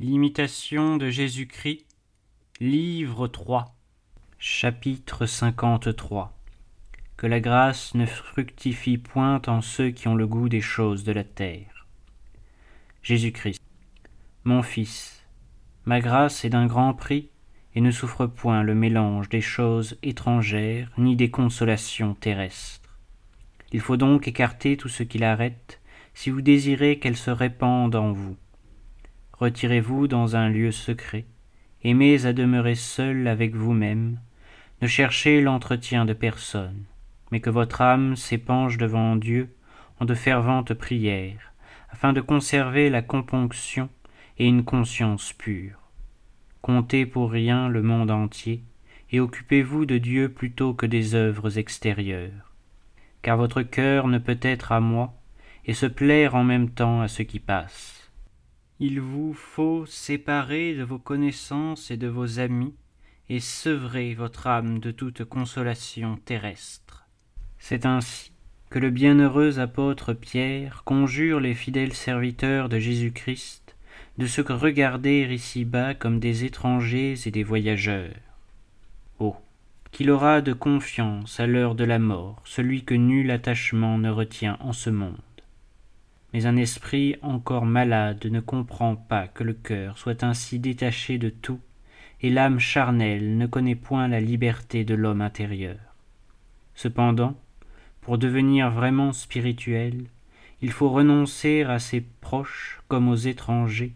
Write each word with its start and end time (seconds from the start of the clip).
L'imitation 0.00 0.96
de 0.96 1.10
Jésus-Christ, 1.10 1.84
livre 2.60 3.26
3, 3.26 3.74
chapitre 4.38 5.26
53. 5.26 6.38
Que 7.16 7.26
la 7.26 7.40
grâce 7.40 7.96
ne 7.96 8.06
fructifie 8.06 8.96
point 8.96 9.42
en 9.48 9.60
ceux 9.60 9.90
qui 9.90 10.06
ont 10.06 10.14
le 10.14 10.28
goût 10.28 10.48
des 10.48 10.60
choses 10.60 11.02
de 11.02 11.10
la 11.10 11.24
terre. 11.24 11.88
Jésus-Christ. 13.02 13.60
Mon 14.44 14.62
fils, 14.62 15.26
ma 15.84 15.98
grâce 15.98 16.44
est 16.44 16.50
d'un 16.50 16.66
grand 16.66 16.94
prix 16.94 17.30
et 17.74 17.80
ne 17.80 17.90
souffre 17.90 18.26
point 18.26 18.62
le 18.62 18.76
mélange 18.76 19.28
des 19.28 19.40
choses 19.40 19.98
étrangères 20.04 20.92
ni 20.96 21.16
des 21.16 21.32
consolations 21.32 22.14
terrestres. 22.14 22.88
Il 23.72 23.80
faut 23.80 23.96
donc 23.96 24.28
écarter 24.28 24.76
tout 24.76 24.88
ce 24.88 25.02
qui 25.02 25.18
l'arrête 25.18 25.80
si 26.14 26.30
vous 26.30 26.40
désirez 26.40 27.00
qu'elle 27.00 27.16
se 27.16 27.32
répande 27.32 27.96
en 27.96 28.12
vous 28.12 28.36
retirez-vous 29.38 30.08
dans 30.08 30.36
un 30.36 30.48
lieu 30.48 30.72
secret, 30.72 31.24
aimez 31.84 32.26
à 32.26 32.32
demeurer 32.32 32.74
seul 32.74 33.28
avec 33.28 33.54
vous-même, 33.54 34.18
ne 34.82 34.88
cherchez 34.88 35.40
l'entretien 35.40 36.04
de 36.04 36.12
personne, 36.12 36.84
mais 37.30 37.40
que 37.40 37.50
votre 37.50 37.80
âme 37.80 38.16
s'épanche 38.16 38.78
devant 38.78 39.16
Dieu 39.16 39.54
en 40.00 40.04
de 40.04 40.14
ferventes 40.14 40.74
prières, 40.74 41.52
afin 41.90 42.12
de 42.12 42.20
conserver 42.20 42.90
la 42.90 43.02
componction 43.02 43.88
et 44.38 44.46
une 44.46 44.64
conscience 44.64 45.32
pure. 45.32 45.78
Comptez 46.60 47.06
pour 47.06 47.30
rien 47.30 47.68
le 47.68 47.82
monde 47.82 48.10
entier, 48.10 48.62
et 49.10 49.20
occupez-vous 49.20 49.86
de 49.86 49.98
Dieu 49.98 50.28
plutôt 50.28 50.74
que 50.74 50.86
des 50.86 51.14
œuvres 51.14 51.58
extérieures. 51.58 52.52
Car 53.22 53.36
votre 53.36 53.62
cœur 53.62 54.06
ne 54.08 54.18
peut 54.18 54.38
être 54.42 54.72
à 54.72 54.80
moi, 54.80 55.14
et 55.64 55.74
se 55.74 55.86
plaire 55.86 56.34
en 56.34 56.44
même 56.44 56.70
temps 56.70 57.00
à 57.00 57.08
ce 57.08 57.22
qui 57.22 57.40
passe 57.40 57.97
il 58.80 59.00
vous 59.00 59.34
faut 59.34 59.86
séparer 59.86 60.74
de 60.74 60.84
vos 60.84 60.98
connaissances 60.98 61.90
et 61.90 61.96
de 61.96 62.06
vos 62.06 62.38
amis, 62.38 62.74
et 63.28 63.40
sevrer 63.40 64.14
votre 64.14 64.46
âme 64.46 64.78
de 64.78 64.90
toute 64.90 65.24
consolation 65.24 66.16
terrestre. 66.24 67.04
C'est 67.58 67.84
ainsi 67.84 68.32
que 68.70 68.78
le 68.78 68.90
bienheureux 68.90 69.58
apôtre 69.58 70.12
Pierre 70.14 70.82
conjure 70.84 71.40
les 71.40 71.54
fidèles 71.54 71.92
serviteurs 71.92 72.68
de 72.68 72.78
Jésus-Christ 72.78 73.76
de 74.16 74.26
se 74.26 74.40
regarder 74.40 75.26
ici-bas 75.30 75.94
comme 75.94 76.20
des 76.20 76.44
étrangers 76.44 77.14
et 77.26 77.30
des 77.30 77.44
voyageurs. 77.44 78.14
Oh. 79.18 79.36
Qu'il 79.90 80.10
aura 80.10 80.40
de 80.42 80.52
confiance 80.52 81.40
à 81.40 81.46
l'heure 81.46 81.74
de 81.74 81.84
la 81.84 81.98
mort 81.98 82.42
celui 82.44 82.84
que 82.84 82.94
nul 82.94 83.30
attachement 83.30 83.98
ne 83.98 84.10
retient 84.10 84.58
en 84.60 84.72
ce 84.72 84.90
monde 84.90 85.16
mais 86.32 86.46
un 86.46 86.56
esprit 86.56 87.16
encore 87.22 87.64
malade 87.64 88.26
ne 88.26 88.40
comprend 88.40 88.96
pas 88.96 89.28
que 89.28 89.44
le 89.44 89.54
cœur 89.54 89.98
soit 89.98 90.22
ainsi 90.22 90.58
détaché 90.58 91.18
de 91.18 91.30
tout, 91.30 91.60
et 92.20 92.30
l'âme 92.30 92.58
charnelle 92.58 93.36
ne 93.36 93.46
connaît 93.46 93.74
point 93.74 94.08
la 94.08 94.20
liberté 94.20 94.84
de 94.84 94.94
l'homme 94.94 95.22
intérieur. 95.22 95.78
Cependant, 96.74 97.38
pour 98.00 98.18
devenir 98.18 98.70
vraiment 98.70 99.12
spirituel, 99.12 100.04
il 100.60 100.72
faut 100.72 100.90
renoncer 100.90 101.62
à 101.62 101.78
ses 101.78 102.00
proches 102.00 102.82
comme 102.88 103.08
aux 103.08 103.16
étrangers, 103.16 103.94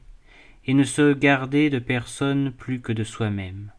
et 0.65 0.75
ne 0.75 0.85
se 0.85 1.13
garder 1.13 1.71
de 1.71 1.81
personne 1.81 2.53
plus 2.53 2.81
que 2.81 2.93
de 2.93 3.05
soi-même. 3.05 3.73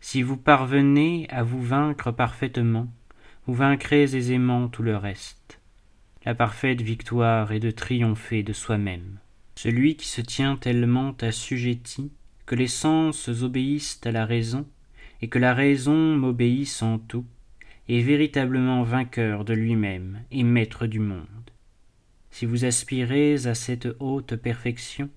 Si 0.00 0.22
vous 0.22 0.36
parvenez 0.36 1.26
à 1.30 1.42
vous 1.42 1.62
vaincre 1.62 2.12
parfaitement, 2.12 2.88
vous 3.46 3.54
vaincrez 3.54 4.02
aisément 4.02 4.68
tout 4.68 4.82
le 4.82 4.96
reste 4.96 5.57
la 6.28 6.34
parfaite 6.34 6.82
victoire 6.82 7.52
est 7.52 7.58
de 7.58 7.70
triompher 7.70 8.42
de 8.42 8.52
soi-même. 8.52 9.18
Celui 9.54 9.96
qui 9.96 10.06
se 10.06 10.20
tient 10.20 10.56
tellement 10.56 11.16
assujetti 11.22 12.12
que 12.44 12.54
les 12.54 12.66
sens 12.66 13.30
obéissent 13.42 13.98
à 14.04 14.12
la 14.12 14.26
raison, 14.26 14.66
et 15.22 15.28
que 15.28 15.38
la 15.38 15.54
raison 15.54 15.96
m'obéisse 16.18 16.82
en 16.82 16.98
tout, 16.98 17.24
est 17.88 18.02
véritablement 18.02 18.82
vainqueur 18.82 19.46
de 19.46 19.54
lui-même 19.54 20.20
et 20.30 20.42
maître 20.42 20.86
du 20.86 20.98
monde. 20.98 21.50
Si 22.30 22.44
vous 22.44 22.66
aspirez 22.66 23.46
à 23.46 23.54
cette 23.54 23.88
haute 23.98 24.36
perfection, 24.36 25.08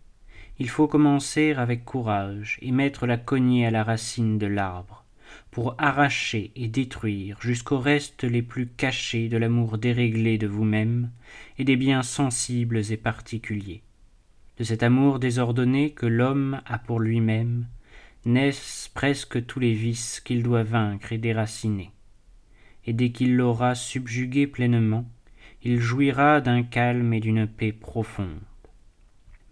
il 0.59 0.69
faut 0.69 0.87
commencer 0.87 1.51
avec 1.51 1.83
courage 1.83 2.57
et 2.61 2.71
mettre 2.71 3.05
la 3.05 3.17
cognée 3.17 3.65
à 3.65 3.71
la 3.71 3.83
racine 3.83 4.37
de 4.37 4.47
l'arbre 4.47 5.03
pour 5.51 5.75
arracher 5.77 6.51
et 6.55 6.67
détruire 6.67 7.37
jusqu'aux 7.41 7.79
restes 7.79 8.23
les 8.23 8.41
plus 8.41 8.67
cachés 8.67 9.29
de 9.29 9.37
l'amour 9.37 9.77
déréglé 9.77 10.37
de 10.37 10.47
vous-même 10.47 11.11
et 11.57 11.63
des 11.63 11.75
biens 11.75 12.03
sensibles 12.03 12.91
et 12.91 12.97
particuliers. 12.97 13.81
De 14.57 14.63
cet 14.63 14.83
amour 14.83 15.19
désordonné 15.19 15.91
que 15.91 16.05
l'homme 16.05 16.61
a 16.65 16.77
pour 16.77 16.99
lui-même, 16.99 17.65
naissent 18.25 18.91
presque 18.93 19.45
tous 19.45 19.59
les 19.59 19.73
vices 19.73 20.19
qu'il 20.19 20.43
doit 20.43 20.63
vaincre 20.63 21.11
et 21.11 21.17
déraciner. 21.17 21.91
Et 22.85 22.93
dès 22.93 23.11
qu'il 23.11 23.35
l'aura 23.35 23.75
subjugué 23.75 24.47
pleinement, 24.47 25.05
il 25.63 25.79
jouira 25.79 26.41
d'un 26.41 26.63
calme 26.63 27.13
et 27.13 27.19
d'une 27.19 27.47
paix 27.47 27.71
profonde. 27.71 28.39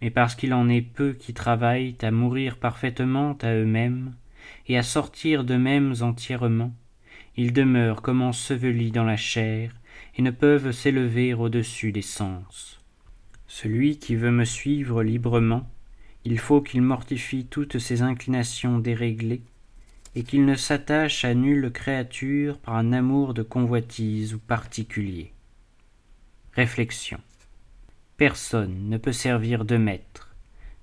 Mais 0.02 0.10
parce 0.10 0.34
qu'il 0.34 0.54
en 0.54 0.68
est 0.68 0.82
peu 0.82 1.12
qui 1.12 1.34
travaillent 1.34 1.96
à 2.02 2.10
mourir 2.10 2.56
parfaitement 2.56 3.36
à 3.42 3.52
eux-mêmes, 3.52 4.14
et 4.68 4.78
à 4.78 4.82
sortir 4.82 5.44
d'eux-mêmes 5.44 5.94
entièrement, 6.00 6.72
ils 7.36 7.52
demeurent 7.52 8.02
comme 8.02 8.22
ensevelis 8.22 8.90
dans 8.90 9.04
la 9.04 9.16
chair, 9.16 9.72
et 10.16 10.22
ne 10.22 10.30
peuvent 10.30 10.72
s'élever 10.72 11.34
au-dessus 11.34 11.92
des 11.92 12.02
sens. 12.02 12.80
Celui 13.46 13.98
qui 13.98 14.16
veut 14.16 14.30
me 14.30 14.44
suivre 14.44 15.02
librement, 15.02 15.68
il 16.24 16.38
faut 16.38 16.60
qu'il 16.60 16.82
mortifie 16.82 17.46
toutes 17.46 17.78
ses 17.78 18.02
inclinations 18.02 18.78
déréglées, 18.78 19.42
et 20.14 20.22
qu'il 20.22 20.44
ne 20.44 20.54
s'attache 20.54 21.24
à 21.24 21.34
nulle 21.34 21.70
créature 21.70 22.58
par 22.58 22.74
un 22.74 22.92
amour 22.92 23.32
de 23.32 23.42
convoitise 23.42 24.34
ou 24.34 24.38
particulier. 24.38 25.32
Réflexion. 26.52 27.18
Personne 28.16 28.88
ne 28.88 28.98
peut 28.98 29.12
servir 29.12 29.64
de 29.64 29.76
maître, 29.76 30.34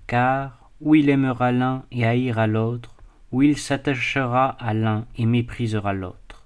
car 0.08 0.72
ou 0.82 0.96
il 0.96 1.10
aimera 1.10 1.52
l'un 1.52 1.84
et 1.92 2.06
haïra 2.06 2.48
l'autre, 2.48 2.97
où 3.32 3.42
il 3.42 3.58
s'attachera 3.58 4.50
à 4.60 4.74
l'un 4.74 5.06
et 5.18 5.26
méprisera 5.26 5.94
l'autre. 5.94 6.46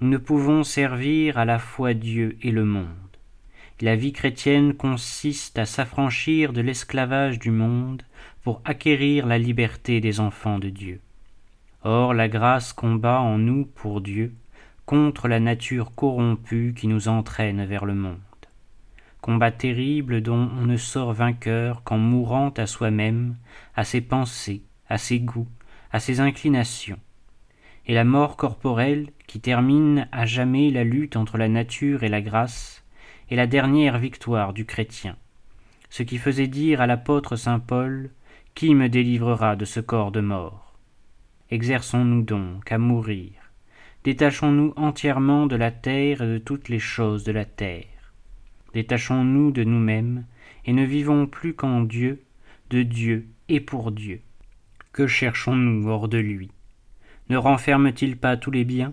Nous 0.00 0.08
ne 0.08 0.18
pouvons 0.18 0.64
servir 0.64 1.38
à 1.38 1.44
la 1.44 1.58
fois 1.58 1.94
Dieu 1.94 2.36
et 2.42 2.50
le 2.50 2.64
monde. 2.64 2.86
La 3.80 3.96
vie 3.96 4.12
chrétienne 4.12 4.74
consiste 4.74 5.58
à 5.58 5.66
s'affranchir 5.66 6.52
de 6.52 6.60
l'esclavage 6.60 7.38
du 7.38 7.50
monde 7.50 8.02
pour 8.44 8.60
acquérir 8.64 9.26
la 9.26 9.38
liberté 9.38 10.00
des 10.00 10.20
enfants 10.20 10.58
de 10.58 10.68
Dieu. 10.68 11.00
Or 11.82 12.14
la 12.14 12.28
grâce 12.28 12.72
combat 12.72 13.20
en 13.20 13.38
nous 13.38 13.64
pour 13.64 14.00
Dieu 14.00 14.32
contre 14.86 15.26
la 15.26 15.40
nature 15.40 15.94
corrompue 15.94 16.74
qui 16.76 16.86
nous 16.86 17.08
entraîne 17.08 17.64
vers 17.64 17.84
le 17.84 17.94
monde. 17.94 18.18
Combat 19.20 19.50
terrible 19.50 20.20
dont 20.20 20.50
on 20.60 20.66
ne 20.66 20.76
sort 20.76 21.12
vainqueur 21.12 21.82
qu'en 21.84 21.98
mourant 21.98 22.50
à 22.50 22.66
soi-même, 22.66 23.36
à 23.74 23.84
ses 23.84 24.00
pensées, 24.00 24.62
à 24.88 24.98
ses 24.98 25.20
goûts, 25.20 25.48
à 25.92 26.00
ses 26.00 26.20
inclinations, 26.20 26.98
et 27.86 27.94
la 27.94 28.04
mort 28.04 28.36
corporelle, 28.36 29.10
qui 29.26 29.40
termine 29.40 30.08
à 30.10 30.26
jamais 30.26 30.70
la 30.70 30.84
lutte 30.84 31.16
entre 31.16 31.36
la 31.36 31.48
nature 31.48 32.02
et 32.02 32.08
la 32.08 32.22
grâce, 32.22 32.84
est 33.30 33.36
la 33.36 33.46
dernière 33.46 33.98
victoire 33.98 34.52
du 34.52 34.64
chrétien, 34.64 35.16
ce 35.90 36.02
qui 36.02 36.18
faisait 36.18 36.48
dire 36.48 36.80
à 36.80 36.86
l'apôtre 36.86 37.36
saint 37.36 37.58
Paul 37.58 38.10
Qui 38.54 38.74
me 38.74 38.88
délivrera 38.88 39.56
de 39.56 39.64
ce 39.64 39.80
corps 39.80 40.12
de 40.12 40.20
mort? 40.20 40.74
Exerçons-nous 41.50 42.22
donc 42.22 42.72
à 42.72 42.78
mourir, 42.78 43.32
détachons-nous 44.04 44.72
entièrement 44.76 45.46
de 45.46 45.56
la 45.56 45.70
terre 45.70 46.22
et 46.22 46.26
de 46.26 46.38
toutes 46.38 46.70
les 46.70 46.78
choses 46.78 47.24
de 47.24 47.32
la 47.32 47.44
terre, 47.44 48.14
détachons-nous 48.72 49.52
de 49.52 49.64
nous-mêmes, 49.64 50.24
et 50.64 50.72
ne 50.72 50.84
vivons 50.84 51.26
plus 51.26 51.54
qu'en 51.54 51.82
Dieu, 51.82 52.22
de 52.70 52.82
Dieu 52.82 53.26
et 53.48 53.60
pour 53.60 53.92
Dieu. 53.92 54.22
Que 54.92 55.06
cherchons-nous 55.06 55.88
hors 55.88 56.08
de 56.08 56.18
lui? 56.18 56.50
Ne 57.30 57.38
renferme-t-il 57.38 58.18
pas 58.18 58.36
tous 58.36 58.50
les 58.50 58.64
biens? 58.64 58.92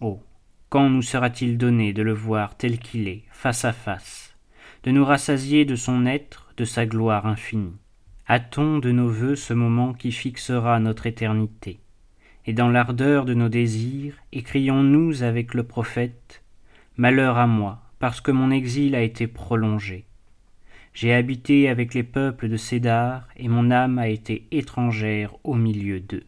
Oh 0.00 0.22
quand 0.70 0.90
nous 0.90 1.02
sera-t-il 1.02 1.56
donné 1.56 1.92
de 1.92 2.02
le 2.02 2.12
voir 2.12 2.56
tel 2.56 2.78
qu'il 2.78 3.08
est, 3.08 3.24
face 3.30 3.64
à 3.64 3.72
face, 3.72 4.36
de 4.84 4.90
nous 4.90 5.04
rassasier 5.04 5.64
de 5.64 5.76
son 5.76 6.04
être, 6.04 6.52
de 6.56 6.64
sa 6.64 6.84
gloire 6.84 7.26
infinie? 7.26 7.76
Hâtons 8.28 8.78
de 8.78 8.90
nos 8.90 9.08
vœux 9.08 9.36
ce 9.36 9.54
moment 9.54 9.94
qui 9.94 10.12
fixera 10.12 10.78
notre 10.78 11.06
éternité, 11.06 11.80
et 12.44 12.52
dans 12.52 12.68
l'ardeur 12.68 13.24
de 13.24 13.32
nos 13.32 13.48
désirs, 13.48 14.14
écrions-nous 14.32 15.22
avec 15.22 15.54
le 15.54 15.62
prophète 15.62 16.42
Malheur 16.98 17.38
à 17.38 17.46
moi, 17.46 17.80
parce 17.98 18.20
que 18.20 18.30
mon 18.30 18.50
exil 18.50 18.94
a 18.94 19.02
été 19.02 19.26
prolongé. 19.26 20.04
J'ai 21.00 21.14
habité 21.14 21.68
avec 21.68 21.94
les 21.94 22.02
peuples 22.02 22.48
de 22.48 22.56
Cédar, 22.56 23.28
et 23.36 23.46
mon 23.46 23.70
âme 23.70 24.00
a 24.00 24.08
été 24.08 24.48
étrangère 24.50 25.32
au 25.44 25.54
milieu 25.54 26.00
d'eux. 26.00 26.24